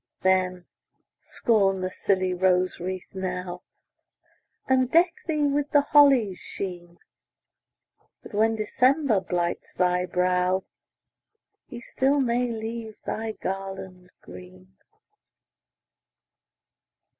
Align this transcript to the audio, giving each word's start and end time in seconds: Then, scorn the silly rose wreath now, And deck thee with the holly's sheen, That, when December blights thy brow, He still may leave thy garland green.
Then, 0.21 0.65
scorn 1.21 1.81
the 1.81 1.91
silly 1.91 2.33
rose 2.33 2.79
wreath 2.79 3.13
now, 3.13 3.61
And 4.67 4.89
deck 4.89 5.13
thee 5.27 5.43
with 5.43 5.69
the 5.69 5.81
holly's 5.81 6.39
sheen, 6.39 6.97
That, 8.23 8.33
when 8.33 8.55
December 8.55 9.19
blights 9.19 9.75
thy 9.75 10.07
brow, 10.07 10.63
He 11.67 11.81
still 11.81 12.19
may 12.19 12.47
leave 12.51 12.95
thy 13.05 13.33
garland 13.33 14.09
green. 14.23 14.75